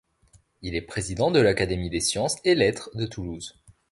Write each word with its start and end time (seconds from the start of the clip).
Il 0.63 0.73
est 0.73 0.81
président 0.81 1.29
de 1.29 1.39
l'Académie 1.39 1.91
des 1.91 1.99
Sciences 1.99 2.37
et 2.43 2.55
Lettres 2.55 2.89
de 2.95 3.05
Toulouse. 3.05 3.61